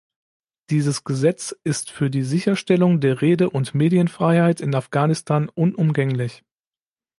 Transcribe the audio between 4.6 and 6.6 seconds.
Afghanistan unumgänglich.